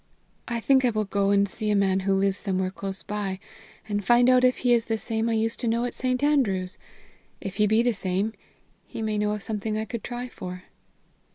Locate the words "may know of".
9.03-9.43